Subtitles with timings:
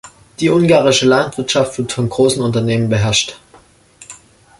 [0.39, 3.37] Die ungarische Landwirtschaft wird von großen Unternehmen beherrscht.